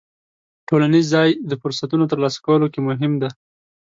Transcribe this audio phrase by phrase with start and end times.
[0.67, 3.29] ټولنیز ځای د فرصتونو ترلاسه کولو کې مهم دی.